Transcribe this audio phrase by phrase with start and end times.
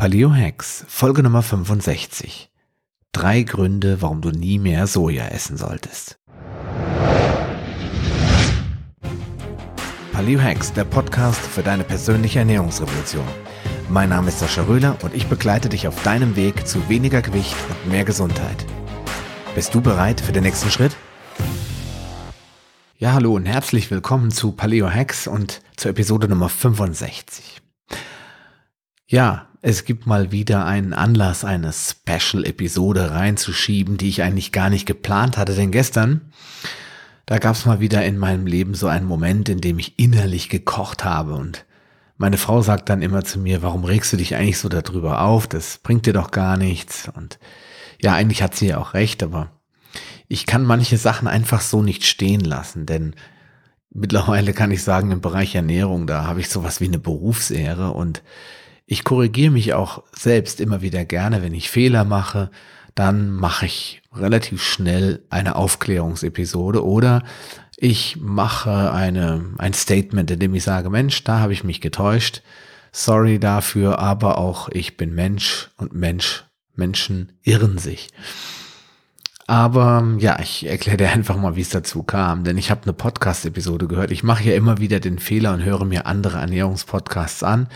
[0.00, 2.52] Paleo Hacks, Folge Nummer 65.
[3.10, 6.20] Drei Gründe, warum du nie mehr Soja essen solltest.
[10.12, 13.26] Paleo Hacks, der Podcast für deine persönliche Ernährungsrevolution.
[13.88, 17.56] Mein Name ist Sascha Röhler und ich begleite dich auf deinem Weg zu weniger Gewicht
[17.68, 18.64] und mehr Gesundheit.
[19.56, 20.96] Bist du bereit für den nächsten Schritt?
[22.98, 27.62] Ja, hallo und herzlich willkommen zu Paleo Hacks und zur Episode Nummer 65.
[29.08, 34.86] Ja, es gibt mal wieder einen Anlass, eine Special-Episode reinzuschieben, die ich eigentlich gar nicht
[34.86, 36.32] geplant hatte, denn gestern,
[37.26, 40.48] da gab es mal wieder in meinem Leben so einen Moment, in dem ich innerlich
[40.48, 41.64] gekocht habe und
[42.18, 45.46] meine Frau sagt dann immer zu mir, warum regst du dich eigentlich so darüber auf?
[45.46, 47.08] Das bringt dir doch gar nichts.
[47.14, 47.38] Und
[48.02, 49.52] ja, eigentlich hat sie ja auch recht, aber
[50.26, 53.14] ich kann manche Sachen einfach so nicht stehen lassen, denn
[53.90, 58.22] mittlerweile kann ich sagen, im Bereich Ernährung, da habe ich sowas wie eine Berufsehre und
[58.90, 62.50] ich korrigiere mich auch selbst immer wieder gerne, wenn ich Fehler mache,
[62.94, 67.22] dann mache ich relativ schnell eine Aufklärungsepisode oder
[67.76, 72.42] ich mache eine, ein Statement, in dem ich sage, Mensch, da habe ich mich getäuscht.
[72.90, 78.08] Sorry dafür, aber auch ich bin Mensch und Mensch, Menschen irren sich.
[79.46, 82.94] Aber ja, ich erkläre dir einfach mal, wie es dazu kam, denn ich habe eine
[82.94, 84.10] Podcast-Episode gehört.
[84.12, 87.68] Ich mache ja immer wieder den Fehler und höre mir andere Ernährungspodcasts an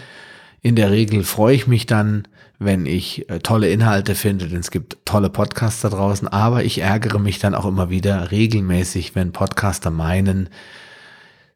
[0.62, 4.70] in der Regel freue ich mich dann, wenn ich äh, tolle Inhalte finde, denn es
[4.70, 9.32] gibt tolle Podcasts da draußen, aber ich ärgere mich dann auch immer wieder regelmäßig, wenn
[9.32, 10.48] Podcaster meinen,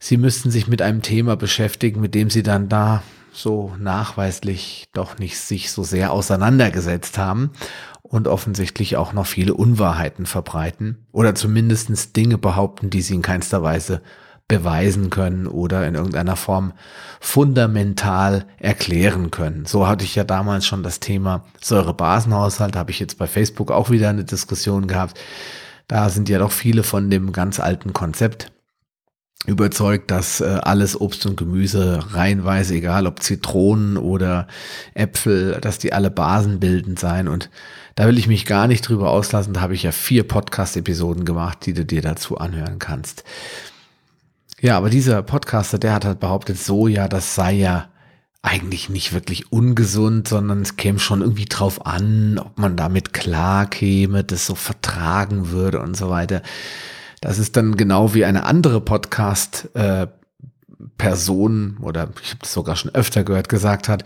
[0.01, 5.19] sie müssten sich mit einem Thema beschäftigen, mit dem sie dann da so nachweislich doch
[5.19, 7.51] nicht sich so sehr auseinandergesetzt haben
[8.03, 13.63] und offensichtlich auch noch viele Unwahrheiten verbreiten oder zumindestens Dinge behaupten, die sie in keinster
[13.63, 14.03] Weise
[14.49, 16.73] beweisen können oder in irgendeiner Form
[17.21, 19.67] fundamental erklären können.
[19.67, 23.91] So hatte ich ja damals schon das Thema Säurebasenhaushalt, habe ich jetzt bei Facebook auch
[23.91, 25.19] wieder eine Diskussion gehabt.
[25.89, 28.53] Da sind ja doch viele von dem ganz alten Konzept
[29.47, 34.47] überzeugt, dass äh, alles Obst und Gemüse reihenweise, egal ob Zitronen oder
[34.95, 37.29] Äpfel, dass die alle basenbildend seien.
[37.29, 37.51] Und
[37.95, 39.55] da will ich mich gar nicht drüber auslassen.
[39.55, 43.25] Da habe ich ja vier Podcast-Episoden gemacht, die du dir dazu anhören kannst.
[44.61, 47.89] Ja, aber dieser Podcaster, der hat halt behauptet, Soja, das sei ja
[48.43, 53.67] eigentlich nicht wirklich ungesund, sondern es käme schon irgendwie drauf an, ob man damit klar
[53.67, 56.43] käme, das so vertragen würde und so weiter.
[57.21, 60.07] Das ist dann genau wie eine andere Podcast äh,
[60.97, 64.05] Person oder ich habe das sogar schon öfter gehört gesagt hat,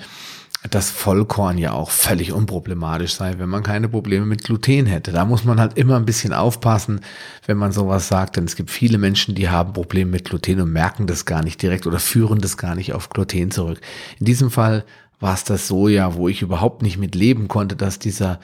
[0.68, 5.10] dass Vollkorn ja auch völlig unproblematisch sei, wenn man keine Probleme mit Gluten hätte.
[5.10, 7.00] Da muss man halt immer ein bisschen aufpassen,
[7.46, 10.70] wenn man sowas sagt, denn es gibt viele Menschen, die haben Probleme mit Gluten und
[10.70, 13.80] merken das gar nicht direkt oder führen das gar nicht auf Gluten zurück.
[14.18, 14.84] In diesem Fall
[15.18, 18.38] war es das Soja, wo ich überhaupt nicht mit leben konnte, dass dieser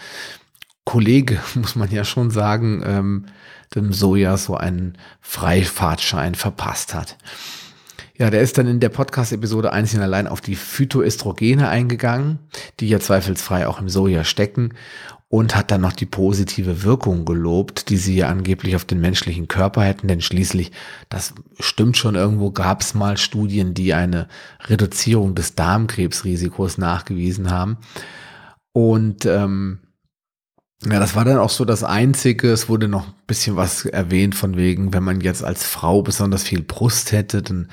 [0.84, 3.26] Kollege, muss man ja schon sagen, ähm,
[3.74, 7.18] dem Soja so einen Freifahrtschein verpasst hat.
[8.18, 12.38] Ja, der ist dann in der Podcast-Episode einzeln allein auf die Phytoestrogene eingegangen,
[12.80, 14.72] die ja zweifelsfrei auch im Soja stecken
[15.28, 19.48] und hat dann noch die positive Wirkung gelobt, die sie ja angeblich auf den menschlichen
[19.48, 20.72] Körper hätten, denn schließlich,
[21.08, 24.28] das stimmt schon, irgendwo gab es mal Studien, die eine
[24.64, 27.76] Reduzierung des Darmkrebsrisikos nachgewiesen haben.
[28.72, 29.80] Und ähm,
[30.84, 32.52] ja, das war dann auch so das Einzige.
[32.52, 36.42] Es wurde noch ein bisschen was erwähnt von wegen, wenn man jetzt als Frau besonders
[36.42, 37.68] viel Brust hätte, dann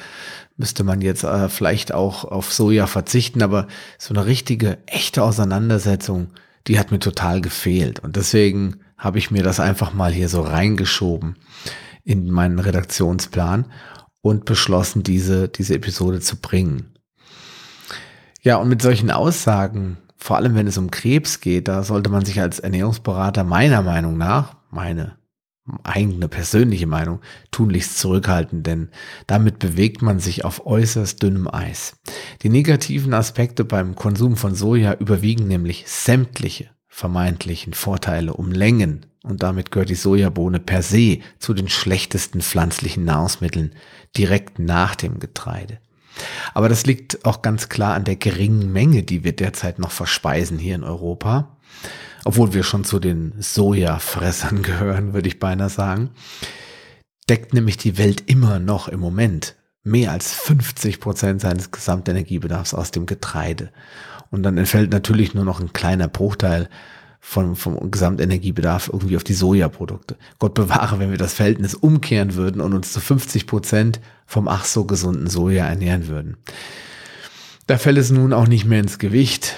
[0.56, 3.42] müsste man jetzt äh, vielleicht auch auf Soja verzichten.
[3.44, 6.30] Aber so eine richtige, echte Auseinandersetzung,
[6.68, 8.00] die hat mir total gefehlt.
[8.00, 11.36] Und deswegen habe ich mir das einfach mal hier so reingeschoben
[12.06, 13.66] in meinen Redaktionsplan
[14.22, 16.94] und beschlossen, diese, diese Episode zu bringen.
[18.42, 22.24] Ja, und mit solchen Aussagen vor allem wenn es um Krebs geht, da sollte man
[22.24, 25.18] sich als Ernährungsberater meiner Meinung nach, meine
[25.84, 27.20] eigene persönliche Meinung,
[27.52, 28.88] tunlichst zurückhalten, denn
[29.28, 31.98] damit bewegt man sich auf äußerst dünnem Eis.
[32.42, 39.44] Die negativen Aspekte beim Konsum von Soja überwiegen nämlich sämtliche vermeintlichen Vorteile um Längen und
[39.44, 43.76] damit gehört die Sojabohne per se zu den schlechtesten pflanzlichen Nahrungsmitteln
[44.16, 45.80] direkt nach dem Getreide.
[46.54, 50.58] Aber das liegt auch ganz klar an der geringen Menge, die wir derzeit noch verspeisen
[50.58, 51.58] hier in Europa.
[52.26, 56.12] Obwohl wir schon zu den Sojafressern gehören, würde ich beinahe sagen.
[57.30, 62.92] Deckt nämlich die Welt immer noch im Moment mehr als 50 Prozent seines Gesamtenergiebedarfs aus
[62.92, 63.72] dem Getreide.
[64.32, 66.70] Und dann entfällt natürlich nur noch ein kleiner Bruchteil
[67.26, 70.18] vom, vom Gesamtenergiebedarf irgendwie auf die Sojaprodukte.
[70.40, 74.66] Gott bewahre, wenn wir das Verhältnis umkehren würden und uns zu 50 Prozent vom ach
[74.66, 76.36] so gesunden Soja ernähren würden.
[77.66, 79.56] Da fällt es nun auch nicht mehr ins Gewicht.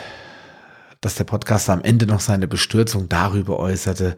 [1.01, 4.17] dass der Podcaster am Ende noch seine Bestürzung darüber äußerte,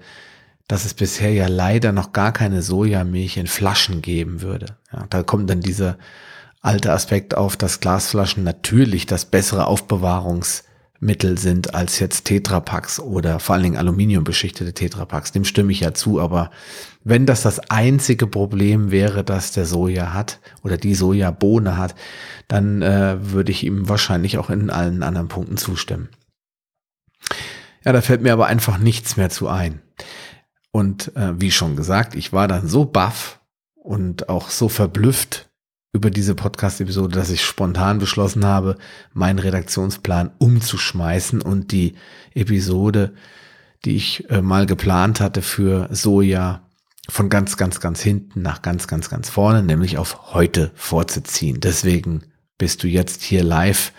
[0.68, 4.78] dass es bisher ja leider noch gar keine Sojamilch in Flaschen geben würde.
[4.94, 5.98] Ja, da kommt dann dieser
[6.62, 9.68] alte Aspekt auf, dass Glasflaschen natürlich das bessere
[10.98, 15.32] Aufbewahrungsmittel sind als jetzt Tetrapacks oder vor allen Dingen aluminiumbeschichtete Tetrapacks.
[15.32, 16.52] Dem stimme ich ja zu, aber
[17.04, 21.96] wenn das das einzige Problem wäre, dass der Soja hat oder die Sojabohne hat,
[22.48, 26.10] dann äh, würde ich ihm wahrscheinlich auch in allen anderen Punkten zustimmen.
[27.86, 29.82] Ja, da fällt mir aber einfach nichts mehr zu ein.
[30.72, 33.40] Und äh, wie schon gesagt, ich war dann so baff
[33.76, 35.47] und auch so verblüfft
[35.94, 38.78] über diese Podcast-Episode, dass ich spontan beschlossen habe,
[39.14, 41.96] meinen Redaktionsplan umzuschmeißen und die
[42.34, 43.14] Episode,
[43.86, 46.62] die ich äh, mal geplant hatte für Soja,
[47.10, 51.60] von ganz, ganz, ganz hinten nach ganz, ganz, ganz vorne, nämlich auf heute vorzuziehen.
[51.62, 52.24] Deswegen
[52.58, 53.94] bist du jetzt hier live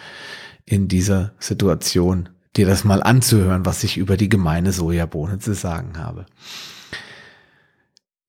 [0.67, 5.97] in dieser Situation, dir das mal anzuhören, was ich über die gemeine Sojabohne zu sagen
[5.97, 6.27] habe.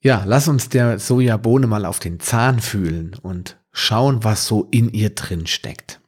[0.02, 4.90] Ja, lass uns der Sojabohne mal auf den Zahn fühlen und schauen, was so in
[4.90, 6.00] ihr drin steckt.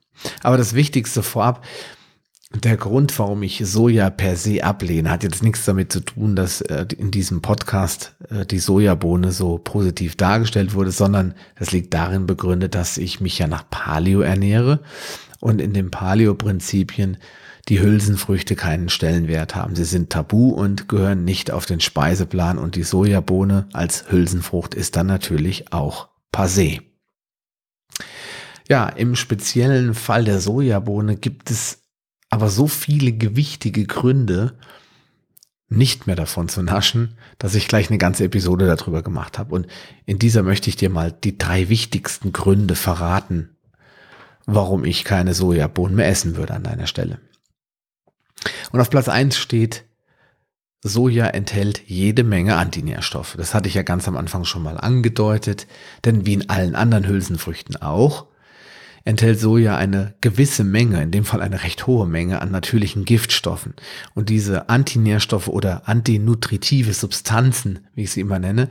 [0.43, 1.65] Aber das Wichtigste vorab,
[2.53, 6.61] der Grund, warum ich Soja per se ablehne, hat jetzt nichts damit zu tun, dass
[6.61, 12.27] äh, in diesem Podcast äh, die Sojabohne so positiv dargestellt wurde, sondern das liegt darin
[12.27, 14.81] begründet, dass ich mich ja nach Paleo ernähre
[15.39, 17.17] und in den Paleo-Prinzipien
[17.67, 19.75] die Hülsenfrüchte keinen Stellenwert haben.
[19.75, 24.95] Sie sind tabu und gehören nicht auf den Speiseplan und die Sojabohne als Hülsenfrucht ist
[24.95, 26.81] dann natürlich auch passé.
[28.67, 31.79] Ja, im speziellen Fall der Sojabohne gibt es
[32.29, 34.57] aber so viele gewichtige Gründe,
[35.67, 39.55] nicht mehr davon zu naschen, dass ich gleich eine ganze Episode darüber gemacht habe.
[39.55, 39.67] Und
[40.05, 43.55] in dieser möchte ich dir mal die drei wichtigsten Gründe verraten,
[44.45, 47.19] warum ich keine Sojabohnen mehr essen würde an deiner Stelle.
[48.71, 49.85] Und auf Platz eins steht,
[50.83, 53.35] Soja enthält jede Menge Antinährstoffe.
[53.37, 55.67] Das hatte ich ja ganz am Anfang schon mal angedeutet,
[56.05, 58.25] denn wie in allen anderen Hülsenfrüchten auch,
[59.03, 63.73] enthält Soja eine gewisse Menge, in dem Fall eine recht hohe Menge an natürlichen Giftstoffen.
[64.15, 68.69] Und diese Antinährstoffe oder antinutritive Substanzen, wie ich sie immer nenne,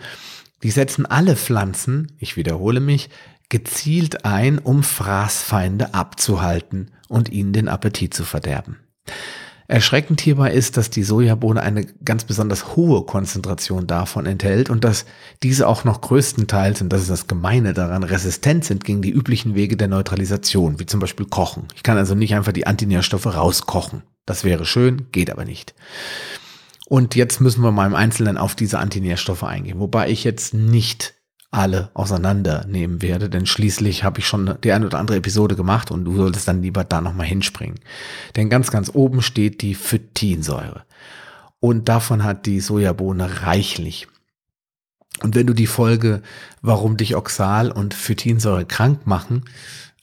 [0.63, 3.09] die setzen alle Pflanzen, ich wiederhole mich,
[3.49, 8.77] gezielt ein, um Fraßfeinde abzuhalten und ihnen den Appetit zu verderben.
[9.71, 15.05] Erschreckend hierbei ist, dass die Sojabohne eine ganz besonders hohe Konzentration davon enthält und dass
[15.45, 19.55] diese auch noch größtenteils, und das ist das Gemeine daran, resistent sind gegen die üblichen
[19.55, 21.69] Wege der Neutralisation, wie zum Beispiel Kochen.
[21.77, 24.03] Ich kann also nicht einfach die Antinährstoffe rauskochen.
[24.27, 25.73] Das wäre schön, geht aber nicht.
[26.89, 31.15] Und jetzt müssen wir mal im Einzelnen auf diese Antinährstoffe eingehen, wobei ich jetzt nicht
[31.51, 36.05] alle auseinandernehmen werde, denn schließlich habe ich schon die eine oder andere Episode gemacht und
[36.05, 37.81] du solltest dann lieber da nochmal hinspringen.
[38.37, 40.85] Denn ganz, ganz oben steht die Phytinsäure.
[41.59, 44.07] Und davon hat die Sojabohne reichlich.
[45.23, 46.23] Und wenn du die Folge,
[46.63, 49.45] warum dich Oxal und Phytinsäure krank machen,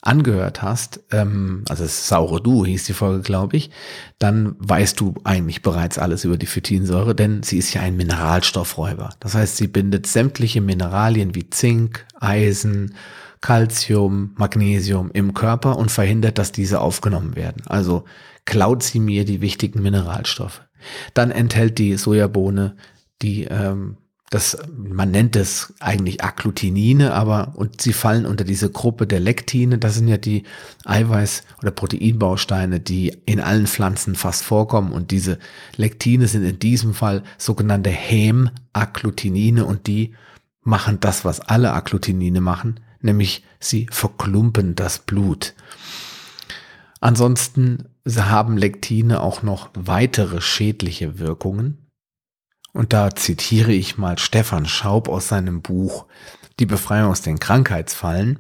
[0.02, 3.72] angehört hast, ähm, also das saure Du hieß die Folge, glaube ich,
[4.20, 9.10] dann weißt du eigentlich bereits alles über die Phytinsäure, denn sie ist ja ein Mineralstoffräuber.
[9.20, 12.96] Das heißt, sie bindet sämtliche Mineralien wie Zink, Eisen,
[13.42, 17.64] Calcium, Magnesium im Körper und verhindert, dass diese aufgenommen werden.
[17.66, 18.06] Also
[18.46, 20.62] klaut sie mir die wichtigen Mineralstoffe.
[21.14, 22.76] Dann enthält die Sojabohne
[23.22, 23.98] die ähm,
[24.30, 29.78] das, man nennt es eigentlich Agglutinine, aber und sie fallen unter diese Gruppe der Lektine.
[29.78, 30.44] Das sind ja die
[30.84, 34.92] Eiweiß- oder Proteinbausteine, die in allen Pflanzen fast vorkommen.
[34.92, 35.40] Und diese
[35.78, 40.14] Lektine sind in diesem Fall sogenannte Hämagglutinine und die
[40.62, 45.54] machen das, was alle Agglutinine machen, nämlich sie verklumpen das Blut.
[47.00, 51.87] Ansonsten haben Lektine auch noch weitere schädliche Wirkungen.
[52.78, 56.06] Und da zitiere ich mal Stefan Schaub aus seinem Buch
[56.60, 58.38] Die Befreiung aus den Krankheitsfallen.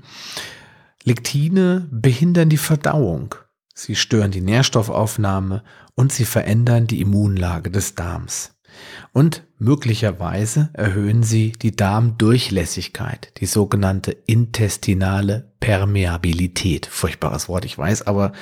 [1.03, 3.34] Lektine behindern die Verdauung.
[3.74, 5.63] Sie stören die Nährstoffaufnahme
[5.96, 8.51] und sie verändern die Immunlage des Darms.
[9.12, 16.86] Und möglicherweise erhöhen sie die Darmdurchlässigkeit, die sogenannte intestinale Permeabilität.
[16.86, 18.34] Furchtbares Wort, ich weiß, aber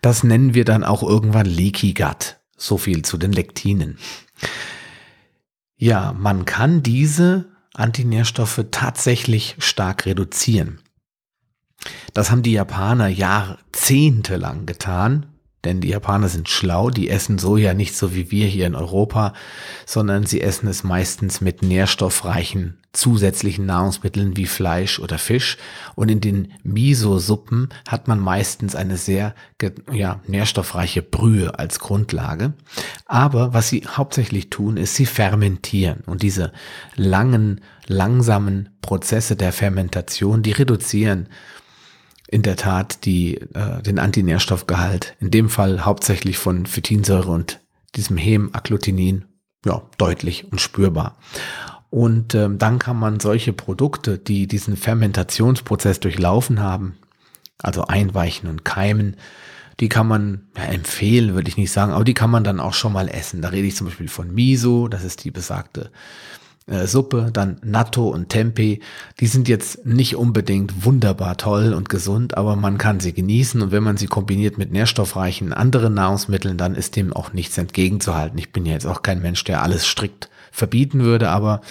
[0.00, 2.38] das nennen wir dann auch irgendwann Leaky Gut.
[2.56, 3.98] So viel zu den Lektinen.
[5.82, 10.78] Ja, man kann diese Antinährstoffe tatsächlich stark reduzieren.
[12.14, 15.26] Das haben die Japaner jahrzehntelang getan,
[15.64, 19.32] Denn die Japaner sind schlau, die essen Soja nicht so wie wir hier in Europa,
[19.86, 25.56] sondern sie essen es meistens mit nährstoffreichen zusätzlichen Nahrungsmitteln wie Fleisch oder Fisch.
[25.94, 29.34] Und in den Miso-Suppen hat man meistens eine sehr
[29.90, 32.52] ja, nährstoffreiche Brühe als Grundlage.
[33.06, 36.02] Aber was sie hauptsächlich tun, ist, sie fermentieren.
[36.06, 36.52] Und diese
[36.94, 41.28] langen, langsamen Prozesse der Fermentation, die reduzieren
[42.32, 47.60] in der Tat die, äh, den Antinährstoffgehalt, in dem Fall hauptsächlich von Phytinsäure und
[47.94, 49.26] diesem Hemagglutinin,
[49.66, 51.18] ja, deutlich und spürbar.
[51.90, 56.96] Und ähm, dann kann man solche Produkte, die diesen Fermentationsprozess durchlaufen haben,
[57.62, 59.18] also einweichen und keimen,
[59.78, 62.72] die kann man ja, empfehlen, würde ich nicht sagen, aber die kann man dann auch
[62.72, 63.42] schon mal essen.
[63.42, 65.90] Da rede ich zum Beispiel von Miso, das ist die besagte
[66.66, 68.80] äh, Suppe, dann Natto und Tempeh,
[69.20, 73.72] die sind jetzt nicht unbedingt wunderbar toll und gesund, aber man kann sie genießen und
[73.72, 78.38] wenn man sie kombiniert mit nährstoffreichen anderen Nahrungsmitteln, dann ist dem auch nichts entgegenzuhalten.
[78.38, 81.62] Ich bin ja jetzt auch kein Mensch, der alles strikt verbieten würde, aber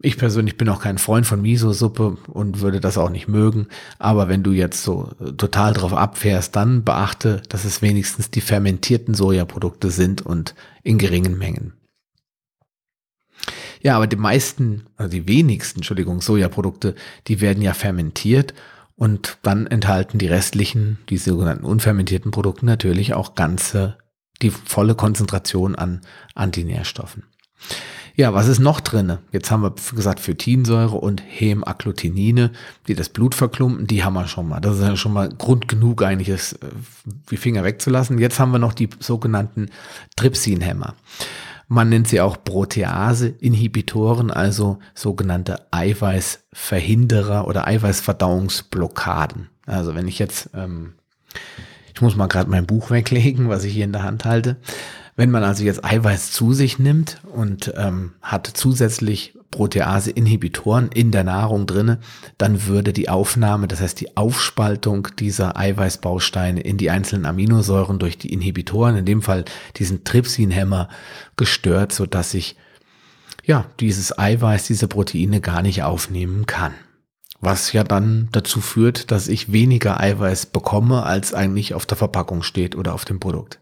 [0.00, 3.66] ich persönlich bin auch kein Freund von Miso-Suppe und würde das auch nicht mögen.
[3.98, 8.40] Aber wenn du jetzt so äh, total drauf abfährst, dann beachte, dass es wenigstens die
[8.40, 11.72] fermentierten Sojaprodukte sind und in geringen Mengen.
[13.82, 16.94] Ja, aber die meisten, also die wenigsten, Entschuldigung, Sojaprodukte,
[17.26, 18.54] die werden ja fermentiert
[18.96, 23.96] und dann enthalten die restlichen, die sogenannten unfermentierten Produkte natürlich auch ganze,
[24.42, 26.00] die volle Konzentration an
[26.34, 27.24] Antinährstoffen.
[28.18, 29.20] Ja, was ist noch drinne?
[29.30, 32.50] Jetzt haben wir gesagt Phytinsäure und Hemagglutinin,
[32.88, 34.58] die das Blut verklumpen, die haben wir schon mal.
[34.58, 36.66] Das ist ja schon mal Grund genug eigentlich, es, äh,
[37.30, 38.18] die Finger wegzulassen.
[38.18, 39.70] Jetzt haben wir noch die sogenannten
[40.16, 40.96] Trypsinhämmer.
[41.68, 49.50] Man nennt sie auch Protease-Inhibitoren, also sogenannte Eiweißverhinderer oder Eiweißverdauungsblockaden.
[49.66, 50.94] Also wenn ich jetzt, ähm,
[51.94, 54.56] ich muss mal gerade mein Buch weglegen, was ich hier in der Hand halte.
[55.18, 61.24] Wenn man also jetzt Eiweiß zu sich nimmt und ähm, hat zusätzlich Protease-Inhibitoren in der
[61.24, 61.98] Nahrung drinne,
[62.38, 68.16] dann würde die Aufnahme, das heißt die Aufspaltung dieser Eiweißbausteine in die einzelnen Aminosäuren durch
[68.16, 69.44] die Inhibitoren, in dem Fall
[69.74, 70.88] diesen Trypsinhämmer,
[71.36, 72.54] gestört, so dass ich
[73.44, 76.74] ja dieses Eiweiß, diese Proteine gar nicht aufnehmen kann.
[77.40, 82.44] Was ja dann dazu führt, dass ich weniger Eiweiß bekomme, als eigentlich auf der Verpackung
[82.44, 83.58] steht oder auf dem Produkt.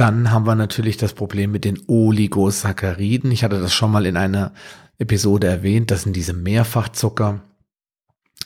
[0.00, 3.30] Dann haben wir natürlich das Problem mit den Oligosacchariden.
[3.32, 4.54] Ich hatte das schon mal in einer
[4.96, 5.90] Episode erwähnt.
[5.90, 7.42] Das sind diese Mehrfachzucker.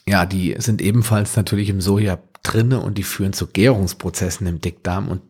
[0.05, 5.07] Ja, die sind ebenfalls natürlich im Soja drinne und die führen zu Gärungsprozessen im Dickdarm
[5.07, 5.21] und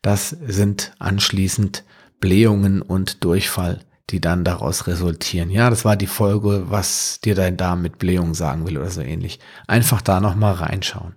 [0.00, 1.82] das sind anschließend
[2.20, 5.50] Blähungen und Durchfall, die dann daraus resultieren.
[5.50, 9.00] Ja, das war die Folge, was dir dein Darm mit Blähungen sagen will oder so
[9.00, 9.40] ähnlich.
[9.66, 11.16] Einfach da nochmal reinschauen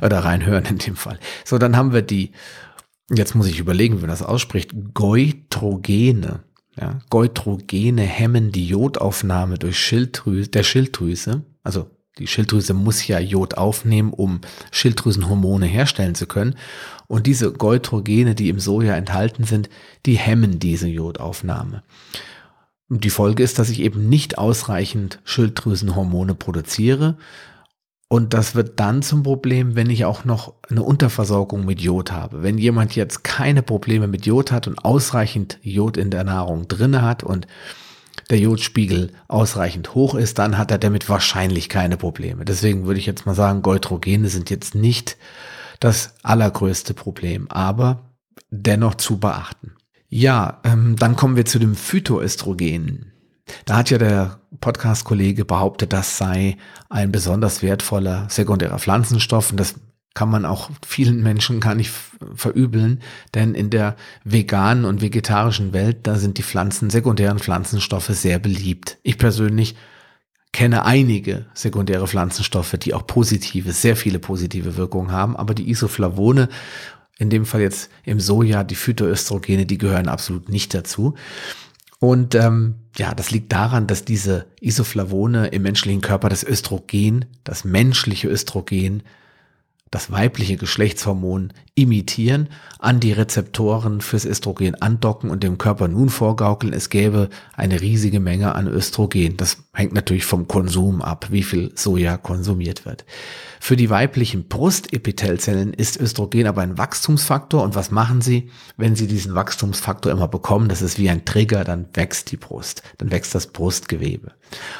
[0.00, 1.18] oder reinhören in dem Fall.
[1.44, 2.32] So, dann haben wir die
[3.12, 6.40] jetzt muss ich überlegen, wie man das ausspricht, Goitrogene.
[6.80, 11.44] Ja, Goitrogene hemmen die Jodaufnahme durch Schilddrüse, der Schilddrüse.
[11.62, 14.40] Also die Schilddrüse muss ja Jod aufnehmen, um
[14.70, 16.54] Schilddrüsenhormone herstellen zu können.
[17.06, 19.68] Und diese Goitrogene, die im Soja enthalten sind,
[20.06, 21.82] die hemmen diese Jodaufnahme.
[22.88, 27.16] Und die Folge ist, dass ich eben nicht ausreichend Schilddrüsenhormone produziere
[28.12, 32.42] und das wird dann zum Problem, wenn ich auch noch eine Unterversorgung mit Jod habe.
[32.42, 37.02] Wenn jemand jetzt keine Probleme mit Jod hat und ausreichend Jod in der Nahrung drinne
[37.02, 37.46] hat und
[38.28, 42.44] der Jodspiegel ausreichend hoch ist, dann hat er damit wahrscheinlich keine Probleme.
[42.44, 45.16] Deswegen würde ich jetzt mal sagen, Goitrogene sind jetzt nicht
[45.78, 48.10] das allergrößte Problem, aber
[48.50, 49.76] dennoch zu beachten.
[50.08, 53.12] Ja, ähm, dann kommen wir zu dem Phytoöstrogen.
[53.64, 56.56] Da hat ja der Podcast-Kollege behauptet, das sei
[56.88, 59.50] ein besonders wertvoller sekundärer Pflanzenstoff.
[59.50, 59.74] Und das
[60.14, 61.92] kann man auch vielen Menschen gar nicht
[62.34, 63.00] verübeln,
[63.34, 68.98] denn in der veganen und vegetarischen Welt, da sind die Pflanzen, sekundären Pflanzenstoffe sehr beliebt.
[69.02, 69.76] Ich persönlich
[70.52, 76.48] kenne einige sekundäre Pflanzenstoffe, die auch positive, sehr viele positive Wirkungen haben, aber die Isoflavone,
[77.18, 81.14] in dem Fall jetzt im Soja, die Phytoöstrogene, die gehören absolut nicht dazu.
[82.00, 87.64] Und ähm, ja, das liegt daran, dass diese Isoflavone im menschlichen Körper das Östrogen, das
[87.64, 89.02] menschliche Östrogen,
[89.90, 96.72] das weibliche Geschlechtshormon imitieren, an die Rezeptoren fürs Östrogen andocken und dem Körper nun vorgaukeln,
[96.72, 99.36] es gäbe eine riesige Menge an Östrogen.
[99.36, 103.04] Das hängt natürlich vom Konsum ab, wie viel Soja konsumiert wird.
[103.58, 107.62] Für die weiblichen Brustepithelzellen ist Östrogen aber ein Wachstumsfaktor.
[107.62, 110.68] Und was machen sie, wenn sie diesen Wachstumsfaktor immer bekommen?
[110.68, 114.32] Das ist wie ein Trigger, dann wächst die Brust, dann wächst das Brustgewebe.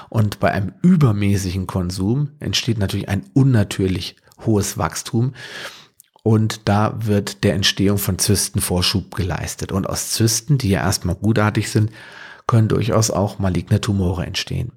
[0.08, 5.34] Und bei einem übermäßigen Konsum entsteht natürlich ein unnatürlich hohes Wachstum.
[6.22, 9.72] und da wird der Entstehung von Zysten Vorschub geleistet.
[9.72, 11.90] Und aus Zysten, die ja erstmal gutartig sind,
[12.46, 14.72] können durchaus auch maligne Tumore entstehen.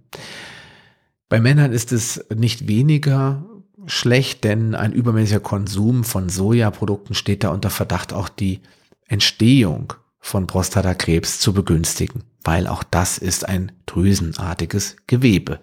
[1.27, 3.43] Bei Männern ist es nicht weniger
[3.88, 8.62] schlecht, denn ein übermäßiger Konsum von Sojaprodukten steht da unter Verdacht, auch die
[9.08, 15.60] Entstehung von Prostatakrebs zu begünstigen, weil auch das ist ein drüsenartiges Gewebe.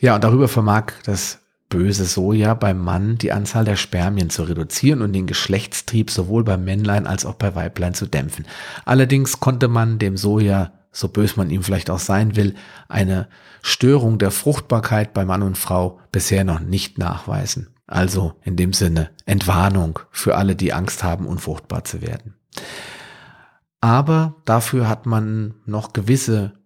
[0.00, 5.02] Ja, und darüber vermag das böse Soja beim Mann die Anzahl der Spermien zu reduzieren
[5.02, 8.46] und den Geschlechtstrieb sowohl beim Männlein als auch bei Weiblein zu dämpfen.
[8.84, 12.54] Allerdings konnte man dem Soja, so bös man ihm vielleicht auch sein will,
[12.88, 13.28] eine
[13.62, 17.68] Störung der Fruchtbarkeit bei Mann und Frau bisher noch nicht nachweisen.
[17.86, 22.34] Also in dem Sinne Entwarnung für alle, die Angst haben, unfruchtbar zu werden.
[23.80, 26.57] Aber dafür hat man noch gewisse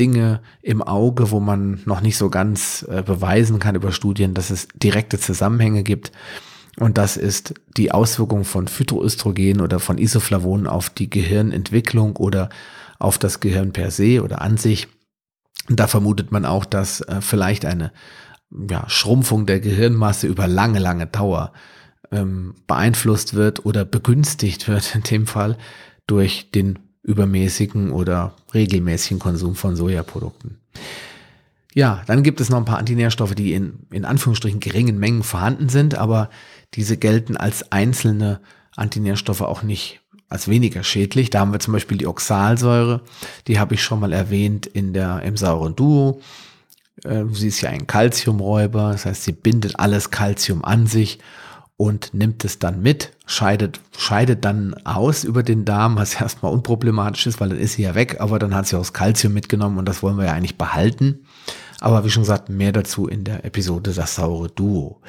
[0.00, 4.50] Dinge im Auge, wo man noch nicht so ganz äh, beweisen kann über Studien, dass
[4.50, 6.10] es direkte Zusammenhänge gibt.
[6.78, 12.48] Und das ist die Auswirkung von Phytoöstrogen oder von Isoflavonen auf die Gehirnentwicklung oder
[12.98, 14.88] auf das Gehirn per se oder an sich.
[15.68, 17.92] Da vermutet man auch, dass äh, vielleicht eine
[18.68, 21.52] ja, Schrumpfung der Gehirnmasse über lange, lange Dauer
[22.10, 25.58] ähm, beeinflusst wird oder begünstigt wird in dem Fall
[26.06, 30.58] durch den übermäßigen oder regelmäßigen Konsum von Sojaprodukten.
[31.74, 35.68] Ja, dann gibt es noch ein paar Antinährstoffe, die in, in Anführungsstrichen geringen Mengen vorhanden
[35.68, 36.30] sind, aber
[36.74, 38.40] diese gelten als einzelne
[38.76, 41.30] Antinährstoffe auch nicht als weniger schädlich.
[41.30, 43.02] Da haben wir zum Beispiel die Oxalsäure,
[43.46, 46.20] die habe ich schon mal erwähnt in der, im sauren Duo.
[47.04, 51.18] Äh, sie ist ja ein Calciumräuber, das heißt, sie bindet alles Calcium an sich
[51.80, 57.26] und nimmt es dann mit, scheidet, scheidet dann aus über den Darm, was erstmal unproblematisch
[57.26, 59.78] ist, weil dann ist sie ja weg, aber dann hat sie auch das Calcium mitgenommen
[59.78, 61.20] und das wollen wir ja eigentlich behalten.
[61.80, 65.00] Aber wie schon gesagt, mehr dazu in der Episode Das saure Duo.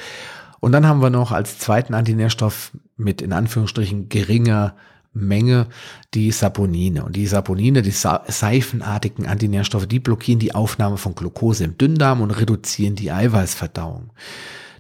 [0.62, 4.76] Und dann haben wir noch als zweiten Antinährstoff mit in Anführungsstrichen geringer
[5.12, 5.68] Menge
[6.14, 7.04] die Saponine.
[7.04, 12.32] Und die Saponine, die seifenartigen Antinährstoffe, die blockieren die Aufnahme von Glucose im Dünndarm und
[12.32, 14.12] reduzieren die Eiweißverdauung.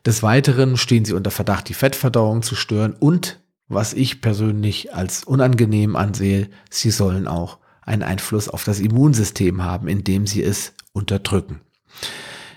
[0.06, 5.24] Des Weiteren stehen sie unter Verdacht, die Fettverdauung zu stören und, was ich persönlich als
[5.24, 11.62] unangenehm ansehe, sie sollen auch einen Einfluss auf das Immunsystem haben, indem sie es unterdrücken.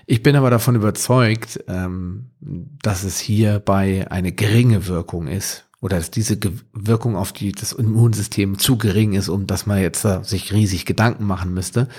[0.07, 6.11] Ich bin aber davon überzeugt, ähm, dass es hierbei eine geringe Wirkung ist oder dass
[6.11, 6.37] diese
[6.73, 11.25] Wirkung auf die, das Immunsystem zu gering ist, um dass man jetzt sich riesig Gedanken
[11.25, 11.89] machen müsste.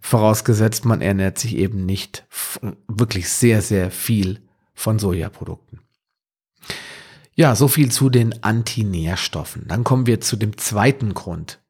[0.00, 2.26] Vorausgesetzt, man ernährt sich eben nicht
[2.88, 4.40] wirklich sehr, sehr viel
[4.84, 5.80] von Sojaprodukten.
[7.34, 9.66] Ja, so viel zu den Antinährstoffen.
[9.66, 11.60] Dann kommen wir zu dem zweiten Grund.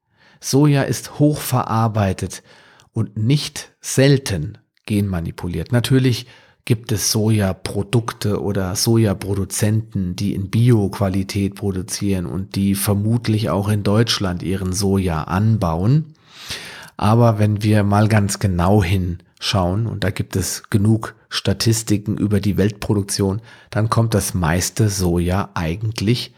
[0.41, 2.43] Soja ist hochverarbeitet
[2.91, 5.71] und nicht selten genmanipuliert.
[5.71, 6.27] Natürlich
[6.65, 14.43] gibt es Sojaprodukte oder Sojaproduzenten, die in Bio-Qualität produzieren und die vermutlich auch in Deutschland
[14.43, 16.13] ihren Soja anbauen.
[16.97, 19.23] Aber wenn wir mal ganz genau hinschauen,
[19.87, 26.33] und da gibt es genug Statistiken über die Weltproduktion, dann kommt das meiste Soja eigentlich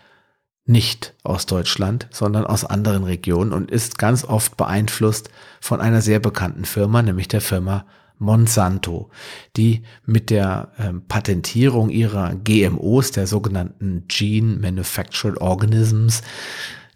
[0.66, 5.30] nicht aus Deutschland, sondern aus anderen Regionen und ist ganz oft beeinflusst
[5.62, 7.86] von einer sehr bekannten Firma, nämlich der Firma
[8.20, 9.10] Monsanto,
[9.56, 16.24] die mit der ähm, Patentierung ihrer GMOs, der sogenannten Gene Manufactured Organisms,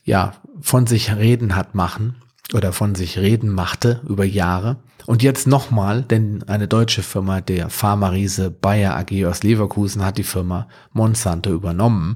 [0.04, 2.16] ja, von sich reden hat machen
[2.54, 4.78] oder von sich reden machte über Jahre.
[5.06, 10.24] Und jetzt nochmal, denn eine deutsche Firma, der Pharma-Riese Bayer AG aus Leverkusen, hat die
[10.24, 12.16] Firma Monsanto übernommen.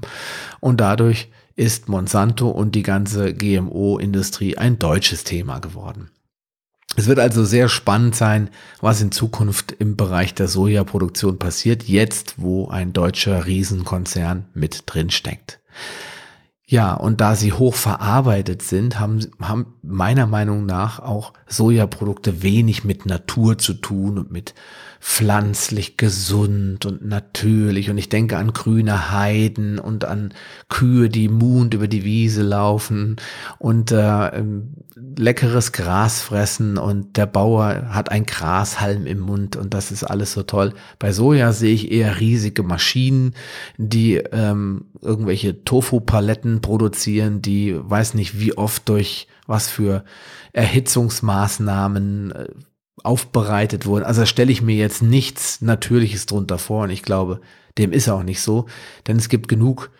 [0.60, 6.10] Und dadurch ist Monsanto und die ganze GMO-Industrie ein deutsches Thema geworden.
[6.96, 8.48] Es wird also sehr spannend sein,
[8.80, 15.10] was in Zukunft im Bereich der Sojaproduktion passiert, jetzt wo ein deutscher Riesenkonzern mit drin
[15.10, 15.60] steckt.
[16.68, 22.82] Ja, und da sie hoch verarbeitet sind, haben, haben meiner Meinung nach auch Sojaprodukte wenig
[22.82, 24.52] mit Natur zu tun und mit
[25.00, 27.90] pflanzlich gesund und natürlich.
[27.90, 30.32] Und ich denke an grüne Heiden und an
[30.68, 33.16] Kühe, die Mund über die Wiese laufen
[33.58, 39.74] und äh, ähm, leckeres Gras fressen und der Bauer hat ein Grashalm im Mund und
[39.74, 40.72] das ist alles so toll.
[40.98, 43.34] Bei Soja sehe ich eher riesige Maschinen,
[43.76, 50.04] die ähm, irgendwelche Tofu-Paletten produzieren, die weiß nicht wie oft durch was für
[50.52, 52.48] Erhitzungsmaßnahmen äh,
[53.06, 54.04] aufbereitet wurden.
[54.04, 57.40] Also stelle ich mir jetzt nichts Natürliches drunter vor und ich glaube,
[57.78, 58.66] dem ist auch nicht so,
[59.06, 59.90] denn es gibt genug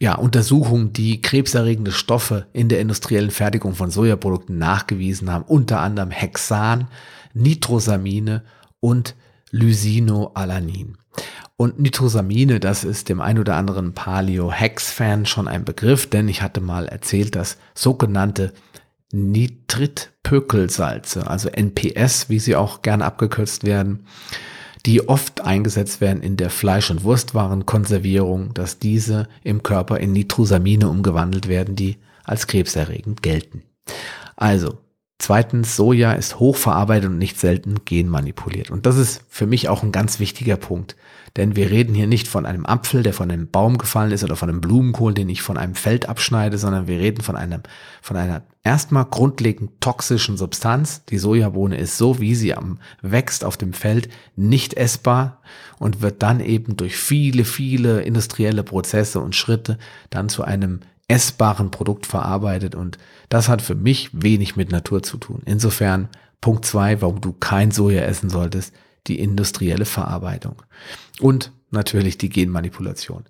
[0.00, 6.10] ja, Untersuchungen, die krebserregende Stoffe in der industriellen Fertigung von Sojaprodukten nachgewiesen haben, unter anderem
[6.10, 6.86] Hexan,
[7.34, 8.44] Nitrosamine
[8.80, 9.16] und
[9.50, 10.96] Lysinoalanin.
[11.56, 16.60] Und Nitrosamine, das ist dem ein oder anderen Paleo-Hex-Fan schon ein Begriff, denn ich hatte
[16.60, 18.52] mal erzählt, dass sogenannte
[19.12, 24.06] Nitritpökelsalze, also NPS, wie sie auch gerne abgekürzt werden,
[24.86, 30.88] die oft eingesetzt werden in der Fleisch- und Wurstwarenkonservierung, dass diese im Körper in Nitrosamine
[30.88, 33.62] umgewandelt werden, die als krebserregend gelten.
[34.36, 34.78] Also,
[35.18, 38.70] zweitens, Soja ist hochverarbeitet und nicht selten genmanipuliert.
[38.70, 40.96] Und das ist für mich auch ein ganz wichtiger Punkt.
[41.38, 44.34] Denn wir reden hier nicht von einem Apfel, der von einem Baum gefallen ist oder
[44.34, 47.62] von einem Blumenkohl, den ich von einem Feld abschneide, sondern wir reden von einem,
[48.02, 51.04] von einer erstmal grundlegend toxischen Substanz.
[51.04, 55.40] Die Sojabohne ist so, wie sie am wächst auf dem Feld, nicht essbar
[55.78, 59.78] und wird dann eben durch viele, viele industrielle Prozesse und Schritte
[60.10, 62.98] dann zu einem essbaren Produkt verarbeitet und
[63.28, 65.42] das hat für mich wenig mit Natur zu tun.
[65.44, 66.08] Insofern
[66.40, 68.74] Punkt zwei, warum du kein Soja essen solltest,
[69.08, 70.62] die industrielle Verarbeitung.
[71.20, 73.24] Und natürlich die Genmanipulation.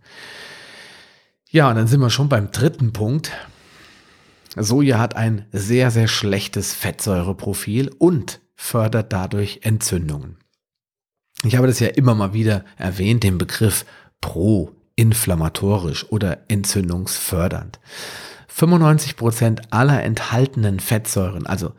[1.51, 3.33] Ja, und dann sind wir schon beim dritten Punkt.
[4.57, 10.37] Soja hat ein sehr, sehr schlechtes Fettsäureprofil und fördert dadurch Entzündungen.
[11.45, 13.87] Ich habe das ja immer mal wieder erwähnt, den Begriff
[14.21, 17.79] proinflammatorisch oder entzündungsfördernd.
[18.49, 21.73] 95 Prozent aller enthaltenen Fettsäuren, also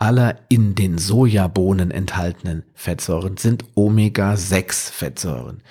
[0.00, 5.62] aller in den Sojabohnen enthaltenen Fettsäuren sind Omega-6-Fettsäuren.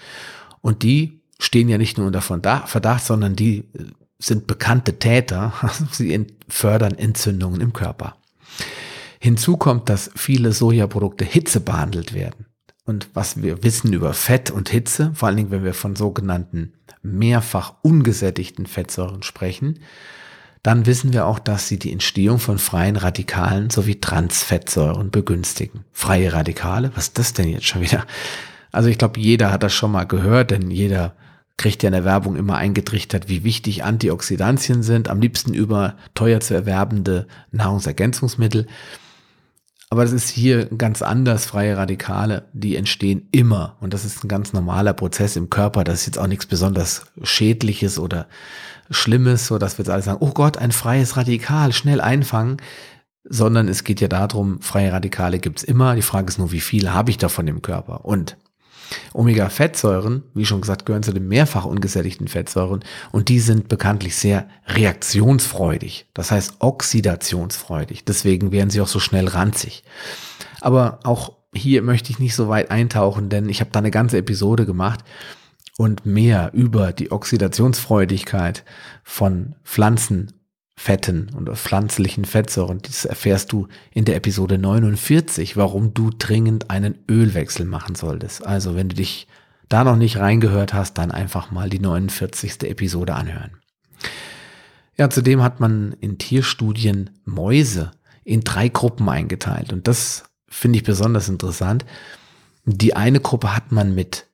[0.61, 3.85] Und die stehen ja nicht nur unter Verdacht, sondern die äh,
[4.19, 5.53] sind bekannte Täter.
[5.91, 8.15] Sie fördern Entzündungen im Körper.
[9.19, 12.45] Hinzu kommt, dass viele Sojaprodukte Hitze behandelt werden.
[12.85, 16.73] Und was wir wissen über Fett und Hitze, vor allen Dingen, wenn wir von sogenannten
[17.01, 19.79] mehrfach ungesättigten Fettsäuren sprechen,
[20.63, 25.85] dann wissen wir auch, dass sie die Entstehung von freien Radikalen sowie Transfettsäuren begünstigen.
[25.93, 26.91] Freie Radikale?
[26.95, 28.05] Was ist das denn jetzt schon wieder?
[28.71, 31.13] Also ich glaube, jeder hat das schon mal gehört, denn jeder
[31.57, 36.39] kriegt ja in der Werbung immer eingetrichtert, wie wichtig Antioxidantien sind, am liebsten über teuer
[36.39, 38.67] zu erwerbende Nahrungsergänzungsmittel.
[39.91, 41.45] Aber das ist hier ganz anders.
[41.45, 43.77] Freie Radikale, die entstehen immer.
[43.79, 45.83] Und das ist ein ganz normaler Prozess im Körper.
[45.83, 48.27] Das ist jetzt auch nichts besonders Schädliches oder
[48.91, 52.57] Schlimmes, so dass wir jetzt alle sagen, oh Gott, ein freies Radikal, schnell einfangen.
[53.23, 55.95] Sondern es geht ja darum, freie Radikale gibt's immer.
[55.95, 58.05] Die Frage ist nur, wie viel habe ich davon im Körper?
[58.05, 58.37] Und
[59.13, 64.47] Omega-Fettsäuren, wie schon gesagt, gehören zu den mehrfach ungesättigten Fettsäuren und die sind bekanntlich sehr
[64.67, 68.05] reaktionsfreudig, das heißt oxidationsfreudig.
[68.05, 69.83] Deswegen werden sie auch so schnell ranzig.
[70.61, 74.17] Aber auch hier möchte ich nicht so weit eintauchen, denn ich habe da eine ganze
[74.17, 75.03] Episode gemacht
[75.77, 78.63] und mehr über die Oxidationsfreudigkeit
[79.03, 80.33] von Pflanzen
[80.81, 82.79] Fetten und pflanzlichen Fettsäuren.
[82.81, 88.47] Das erfährst du in der Episode 49, warum du dringend einen Ölwechsel machen solltest.
[88.47, 89.27] Also wenn du dich
[89.67, 92.63] da noch nicht reingehört hast, dann einfach mal die 49.
[92.63, 93.57] Episode anhören.
[94.95, 97.91] Ja, zudem hat man in Tierstudien Mäuse
[98.23, 101.85] in drei Gruppen eingeteilt und das finde ich besonders interessant.
[102.63, 104.27] Die eine Gruppe hat man mit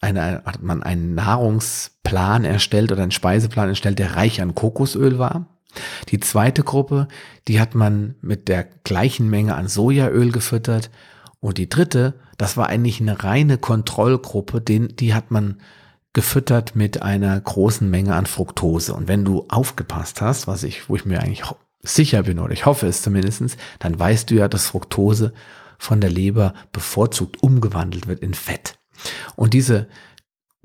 [0.00, 5.46] einer, hat man einen Nahrungsplan erstellt oder einen Speiseplan erstellt, der reich an Kokosöl war.
[6.08, 7.08] Die zweite Gruppe,
[7.46, 10.90] die hat man mit der gleichen Menge an Sojaöl gefüttert.
[11.40, 15.60] Und die dritte, das war eigentlich eine reine Kontrollgruppe, den, die hat man
[16.12, 18.94] gefüttert mit einer großen Menge an Fructose.
[18.94, 21.44] Und wenn du aufgepasst hast, was ich, wo ich mir eigentlich
[21.82, 25.32] sicher bin, oder ich hoffe es zumindestens, dann weißt du ja, dass Fructose
[25.78, 28.78] von der Leber bevorzugt umgewandelt wird in Fett.
[29.36, 29.88] Und diese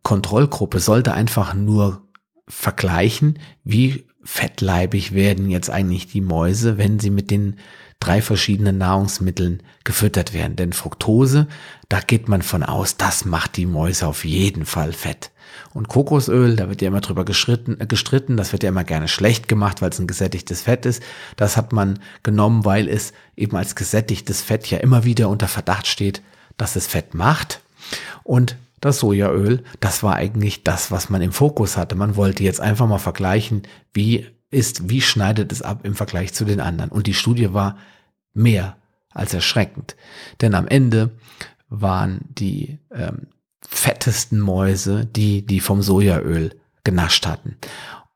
[0.02, 2.08] Kontrollgruppe sollte einfach nur
[2.48, 7.58] vergleichen, wie fettleibig werden jetzt eigentlich die Mäuse, wenn sie mit den
[8.00, 10.56] drei verschiedenen Nahrungsmitteln gefüttert werden.
[10.56, 11.48] Denn Fructose,
[11.90, 15.32] da geht man von aus, das macht die Mäuse auf jeden Fall fett.
[15.74, 19.08] Und Kokosöl, da wird ja immer drüber gestritten, äh, gestritten, das wird ja immer gerne
[19.08, 21.02] schlecht gemacht, weil es ein gesättigtes Fett ist.
[21.36, 25.88] Das hat man genommen, weil es eben als gesättigtes Fett ja immer wieder unter Verdacht
[25.88, 26.22] steht,
[26.58, 27.62] dass es Fett macht.
[28.24, 31.96] Und das Sojaöl, das war eigentlich das, was man im Fokus hatte.
[31.96, 36.44] Man wollte jetzt einfach mal vergleichen, wie ist, wie schneidet es ab im Vergleich zu
[36.44, 36.92] den anderen.
[36.92, 37.78] Und die Studie war
[38.34, 38.76] mehr
[39.12, 39.96] als erschreckend.
[40.42, 41.12] Denn am Ende
[41.70, 43.28] waren die ähm,
[43.66, 47.56] fettesten Mäuse, die, die vom Sojaöl genascht hatten.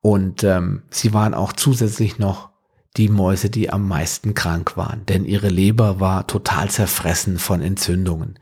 [0.01, 2.49] Und ähm, sie waren auch zusätzlich noch
[2.97, 8.38] die Mäuse, die am meisten krank waren, denn ihre Leber war total zerfressen von Entzündungen,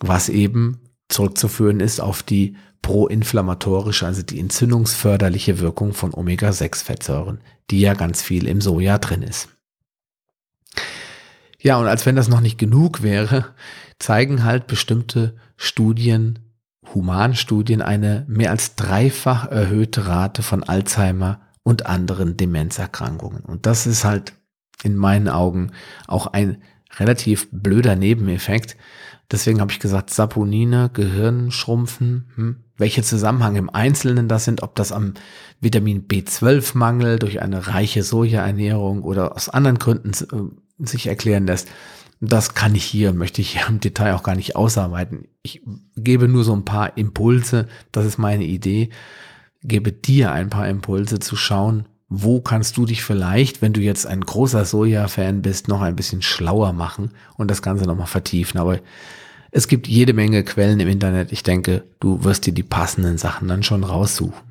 [0.00, 7.94] was eben zurückzuführen ist auf die proinflammatorische, also die entzündungsförderliche Wirkung von Omega-6-Fettsäuren, die ja
[7.94, 9.48] ganz viel im Soja drin ist.
[11.60, 13.54] Ja, und als wenn das noch nicht genug wäre,
[13.98, 16.38] zeigen halt bestimmte Studien
[16.94, 23.42] Humanstudien eine mehr als dreifach erhöhte Rate von Alzheimer und anderen Demenzerkrankungen.
[23.42, 24.32] Und das ist halt
[24.82, 25.72] in meinen Augen
[26.06, 26.62] auch ein
[26.98, 28.76] relativ blöder Nebeneffekt.
[29.30, 34.90] Deswegen habe ich gesagt, Saponine, Gehirnschrumpfen, hm, welche Zusammenhang im Einzelnen das sind, ob das
[34.90, 35.14] am
[35.60, 41.68] Vitamin B12-Mangel durch eine reiche Sojaernährung oder aus anderen Gründen äh, sich erklären lässt,
[42.20, 45.28] das kann ich hier, möchte ich hier im Detail auch gar nicht ausarbeiten.
[45.42, 45.62] Ich
[45.96, 48.90] gebe nur so ein paar Impulse, das ist meine Idee,
[49.62, 54.04] gebe dir ein paar Impulse zu schauen, wo kannst du dich vielleicht, wenn du jetzt
[54.04, 58.60] ein großer Soja-Fan bist, noch ein bisschen schlauer machen und das Ganze nochmal vertiefen.
[58.60, 58.80] Aber
[59.52, 61.30] es gibt jede Menge Quellen im Internet.
[61.30, 64.50] Ich denke, du wirst dir die passenden Sachen dann schon raussuchen.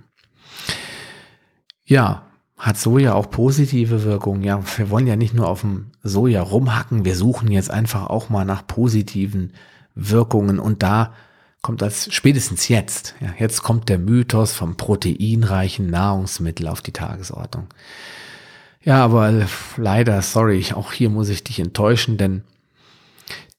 [1.84, 2.24] Ja,
[2.58, 4.43] hat Soja auch positive Wirkungen?
[4.43, 8.30] Ja, wir wollen ja nicht nur auf dem Soja rumhacken, wir suchen jetzt einfach auch
[8.30, 9.52] mal nach positiven
[9.95, 11.13] Wirkungen und da
[11.62, 17.67] kommt als spätestens jetzt, ja, jetzt kommt der Mythos vom proteinreichen Nahrungsmittel auf die Tagesordnung.
[18.82, 22.43] Ja, aber leider, sorry, auch hier muss ich dich enttäuschen, denn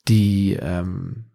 [0.09, 1.27] die ähm,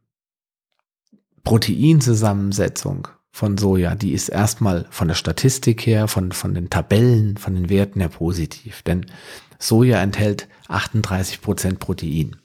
[1.44, 7.54] Proteinzusammensetzung von Soja, die ist erstmal von der Statistik her, von, von den Tabellen, von
[7.54, 8.82] den Werten her positiv.
[8.82, 9.06] Denn
[9.60, 12.38] Soja enthält 38 Prozent Protein.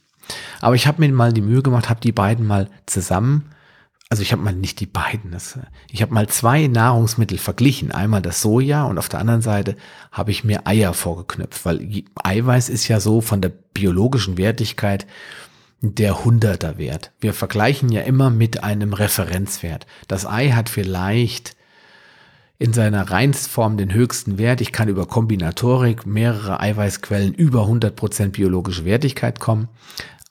[0.60, 3.50] Aber ich habe mir mal die Mühe gemacht, habe die beiden mal zusammen
[4.10, 5.56] also ich habe mal nicht die beiden, das,
[5.88, 7.92] ich habe mal zwei Nahrungsmittel verglichen.
[7.92, 9.76] Einmal das Soja und auf der anderen Seite
[10.10, 15.06] habe ich mir Eier vorgeknüpft, weil Eiweiß ist ja so von der biologischen Wertigkeit
[15.80, 17.12] der Hunderterwert.
[17.20, 19.86] Wir vergleichen ja immer mit einem Referenzwert.
[20.08, 21.56] Das Ei hat vielleicht
[22.58, 24.60] in seiner Reinstform den höchsten Wert.
[24.60, 29.68] Ich kann über Kombinatorik mehrere Eiweißquellen über 100% biologische Wertigkeit kommen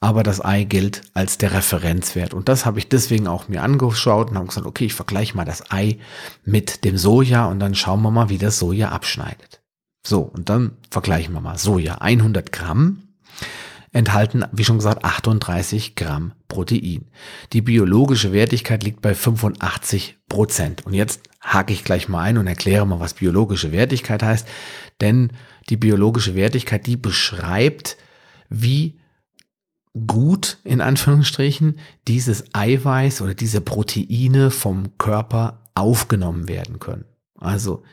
[0.02, 2.34] aber das Ei gilt als der Referenzwert.
[2.34, 5.46] Und das habe ich deswegen auch mir angeschaut und habe gesagt, okay, ich vergleiche mal
[5.46, 5.98] das Ei
[6.46, 9.62] mit dem Soja und dann schauen wir mal, wie das Soja abschneidet.
[10.06, 11.96] So, und dann vergleichen wir mal Soja.
[11.96, 13.04] 100 Gramm
[13.92, 17.06] enthalten, wie schon gesagt, 38 Gramm Protein.
[17.52, 20.86] Die biologische Wertigkeit liegt bei 85 Prozent.
[20.86, 24.48] Und jetzt hake ich gleich mal ein und erkläre mal, was biologische Wertigkeit heißt.
[25.02, 25.34] Denn
[25.70, 27.98] die biologische Wertigkeit, die beschreibt,
[28.50, 28.99] wie
[30.08, 37.06] gut, in Anführungsstrichen, dieses Eiweiß oder diese Proteine vom Körper aufgenommen werden können.
[37.38, 37.84] Also,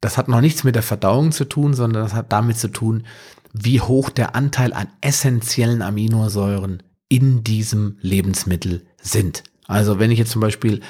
[0.00, 3.04] das hat noch nichts mit der Verdauung zu tun, sondern das hat damit zu tun,
[3.52, 9.42] wie hoch der Anteil an essentiellen Aminosäuren in diesem Lebensmittel sind.
[9.66, 10.80] Also, wenn ich jetzt zum Beispiel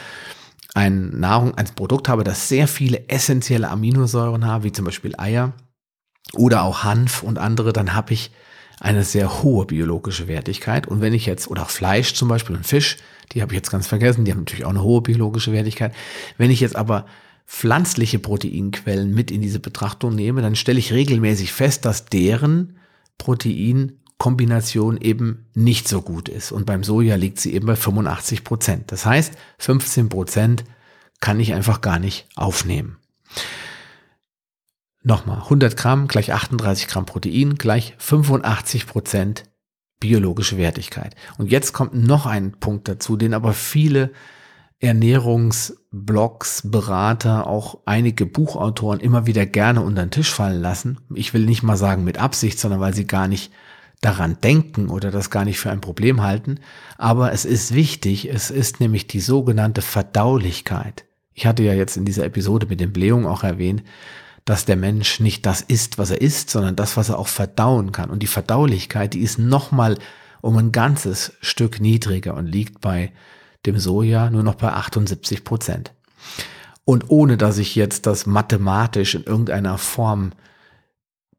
[0.74, 5.54] ein Nahrung, ein Produkt habe, das sehr viele essentielle Aminosäuren hat, wie zum Beispiel Eier
[6.34, 8.30] oder auch Hanf und andere, dann habe ich
[8.80, 10.86] eine sehr hohe biologische Wertigkeit.
[10.86, 12.98] Und wenn ich jetzt, oder Fleisch zum Beispiel und Fisch,
[13.32, 15.94] die habe ich jetzt ganz vergessen, die haben natürlich auch eine hohe biologische Wertigkeit.
[16.36, 17.06] Wenn ich jetzt aber
[17.46, 22.78] pflanzliche Proteinquellen mit in diese Betrachtung nehme, dann stelle ich regelmäßig fest, dass deren
[23.18, 26.52] Proteinkombination eben nicht so gut ist.
[26.52, 28.92] Und beim Soja liegt sie eben bei 85 Prozent.
[28.92, 30.64] Das heißt, 15 Prozent
[31.20, 32.98] kann ich einfach gar nicht aufnehmen.
[35.06, 39.44] Nochmal, 100 Gramm gleich 38 Gramm Protein gleich 85 Prozent
[40.00, 41.14] biologische Wertigkeit.
[41.38, 44.10] Und jetzt kommt noch ein Punkt dazu, den aber viele
[44.80, 50.98] Ernährungsblogs, Berater, auch einige Buchautoren immer wieder gerne unter den Tisch fallen lassen.
[51.14, 53.52] Ich will nicht mal sagen mit Absicht, sondern weil sie gar nicht
[54.00, 56.58] daran denken oder das gar nicht für ein Problem halten.
[56.98, 61.04] Aber es ist wichtig, es ist nämlich die sogenannte Verdaulichkeit.
[61.32, 63.84] Ich hatte ja jetzt in dieser Episode mit den Blähungen auch erwähnt,
[64.46, 67.92] dass der Mensch nicht das isst, was er isst, sondern das, was er auch verdauen
[67.92, 68.10] kann.
[68.10, 69.98] Und die Verdaulichkeit, die ist nochmal
[70.40, 73.12] um ein ganzes Stück niedriger und liegt bei
[73.66, 75.92] dem Soja nur noch bei 78 Prozent.
[76.84, 80.30] Und ohne dass ich jetzt das mathematisch in irgendeiner Form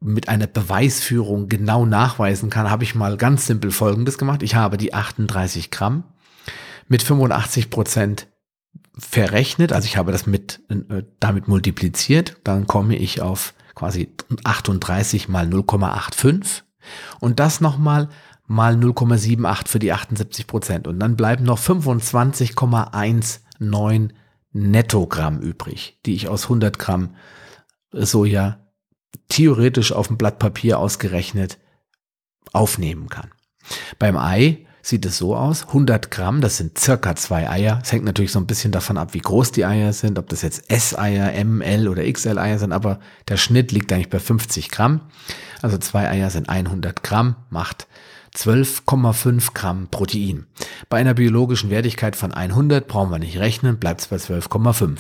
[0.01, 4.43] mit einer Beweisführung genau nachweisen kann, habe ich mal ganz simpel Folgendes gemacht.
[4.43, 6.03] Ich habe die 38 Gramm
[6.89, 8.27] mit 85 Prozent
[8.97, 14.13] verrechnet, also ich habe das mit, äh, damit multipliziert, dann komme ich auf quasi
[14.43, 16.63] 38 mal 0,85
[17.19, 18.09] und das nochmal
[18.47, 20.87] mal 0,78 für die 78 Prozent.
[20.87, 24.09] Und dann bleiben noch 25,19
[24.53, 27.15] Nettogramm übrig, die ich aus 100 Gramm
[27.91, 28.65] Soja
[29.29, 31.59] theoretisch auf dem Blatt Papier ausgerechnet
[32.53, 33.29] aufnehmen kann.
[33.99, 35.67] Beim Ei sieht es so aus.
[35.67, 37.79] 100 Gramm, das sind circa zwei Eier.
[37.83, 40.41] Es hängt natürlich so ein bisschen davon ab, wie groß die Eier sind, ob das
[40.43, 45.01] jetzt S-Eier, M, L oder XL-Eier sind, aber der Schnitt liegt eigentlich bei 50 Gramm.
[45.61, 47.87] Also zwei Eier sind 100 Gramm, macht
[48.33, 50.45] 12,5 Gramm Protein.
[50.89, 54.99] Bei einer biologischen Wertigkeit von 100 brauchen wir nicht rechnen, bleibt es bei 12,5.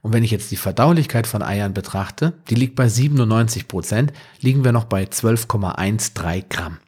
[0.00, 4.64] Und wenn ich jetzt die Verdaulichkeit von Eiern betrachte, die liegt bei 97 Prozent, liegen
[4.64, 6.78] wir noch bei 12,13 Gramm.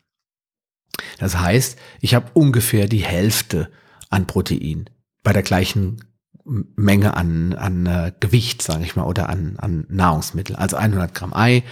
[1.18, 3.70] Das heißt, ich habe ungefähr die Hälfte
[4.08, 4.90] an Protein
[5.22, 6.04] bei der gleichen
[6.44, 10.56] Menge an, an äh, Gewicht, sage ich mal, oder an, an Nahrungsmittel.
[10.56, 11.62] Also 100 Gramm Ei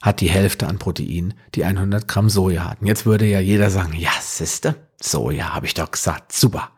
[0.00, 2.86] hat die Hälfte an Protein, die 100 Gramm Soja hatten.
[2.86, 6.70] Jetzt würde ja jeder sagen, ja, siehste, Soja, habe ich doch gesagt, super.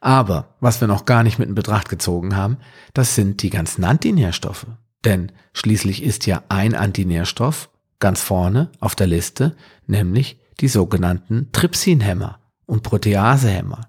[0.00, 2.58] Aber was wir noch gar nicht mit in Betracht gezogen haben,
[2.94, 4.66] das sind die ganzen Antinährstoffe.
[5.04, 12.38] Denn schließlich ist ja ein Antinährstoff ganz vorne auf der Liste, nämlich die sogenannten Trypsinhämmer
[12.66, 13.88] und Proteasehämmer.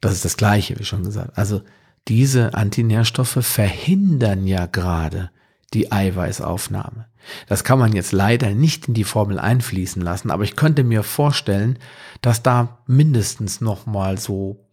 [0.00, 1.36] Das ist das Gleiche, wie schon gesagt.
[1.36, 1.62] Also
[2.08, 5.30] diese Antinährstoffe verhindern ja gerade
[5.74, 7.06] die Eiweißaufnahme.
[7.46, 11.02] Das kann man jetzt leider nicht in die Formel einfließen lassen, aber ich könnte mir
[11.02, 11.78] vorstellen,
[12.20, 14.66] dass da mindestens noch mal so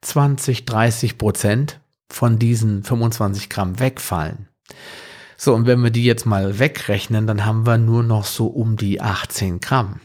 [0.00, 4.48] 20, 30 Prozent von diesen 25 Gramm wegfallen.
[5.36, 8.76] So, und wenn wir die jetzt mal wegrechnen, dann haben wir nur noch so um
[8.76, 10.00] die 18 Gramm.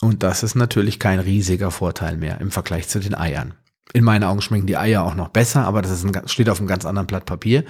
[0.00, 3.54] Und das ist natürlich kein riesiger Vorteil mehr im Vergleich zu den Eiern.
[3.92, 6.68] In meinen Augen schmecken die Eier auch noch besser, aber das ein, steht auf einem
[6.68, 7.64] ganz anderen Blatt Papier.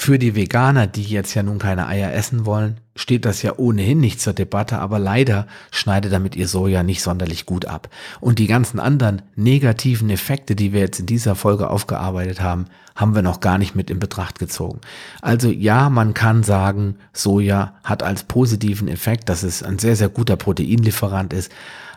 [0.00, 3.98] Für die Veganer, die jetzt ja nun keine Eier essen wollen, steht das ja ohnehin
[3.98, 7.90] nicht zur Debatte, aber leider schneidet damit ihr Soja nicht sonderlich gut ab.
[8.20, 13.16] Und die ganzen anderen negativen Effekte, die wir jetzt in dieser Folge aufgearbeitet haben, haben
[13.16, 14.80] wir noch gar nicht mit in Betracht gezogen.
[15.20, 20.10] Also ja, man kann sagen, Soja hat als positiven Effekt, dass es ein sehr, sehr
[20.10, 21.50] guter Proteinlieferant ist,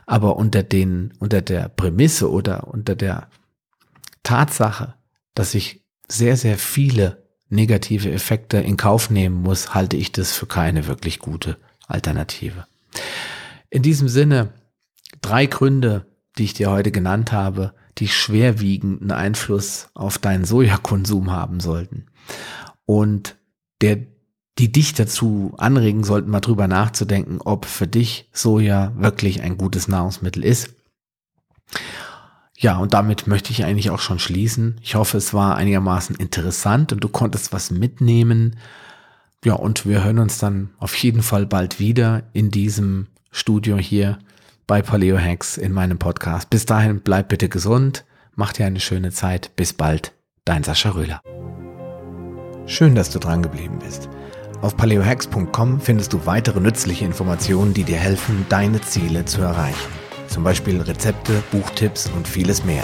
[0.07, 3.27] aber unter den, unter der Prämisse oder unter der
[4.23, 4.95] Tatsache,
[5.35, 7.20] dass ich sehr, sehr viele
[7.51, 12.65] negative Effekte in Kauf nehmen muss, halte ich das für keine wirklich gute Alternative.
[13.69, 14.53] In diesem Sinne,
[15.21, 16.05] drei Gründe,
[16.37, 22.07] die ich dir heute genannt habe, die schwerwiegenden Einfluss auf deinen Sojakonsum haben sollten
[22.85, 23.37] und
[23.81, 23.99] der,
[24.57, 29.87] die dich dazu anregen sollten, mal drüber nachzudenken, ob für dich Soja wirklich ein gutes
[29.87, 30.69] Nahrungsmittel ist.
[32.61, 34.79] Ja, und damit möchte ich eigentlich auch schon schließen.
[34.83, 38.55] Ich hoffe, es war einigermaßen interessant und du konntest was mitnehmen.
[39.43, 44.19] Ja, und wir hören uns dann auf jeden Fall bald wieder in diesem Studio hier
[44.67, 46.51] bei Paleo Hacks in meinem Podcast.
[46.51, 49.55] Bis dahin bleib bitte gesund, mach dir eine schöne Zeit.
[49.55, 50.13] Bis bald,
[50.45, 51.19] dein Sascha Röhler.
[52.67, 54.07] Schön, dass du dran geblieben bist.
[54.61, 60.00] Auf paleohacks.com findest du weitere nützliche Informationen, die dir helfen, deine Ziele zu erreichen
[60.31, 62.83] zum Beispiel Rezepte, Buchtipps und vieles mehr.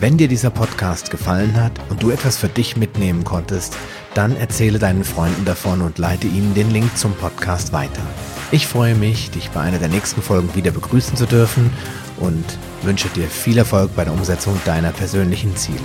[0.00, 3.76] Wenn dir dieser Podcast gefallen hat und du etwas für dich mitnehmen konntest,
[4.14, 8.02] dann erzähle deinen Freunden davon und leite ihnen den Link zum Podcast weiter.
[8.50, 11.70] Ich freue mich, dich bei einer der nächsten Folgen wieder begrüßen zu dürfen
[12.18, 12.44] und
[12.82, 15.78] wünsche dir viel Erfolg bei der Umsetzung deiner persönlichen Ziele.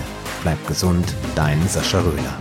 [0.44, 2.38] Bleib gesund, dein Sascha Röhler.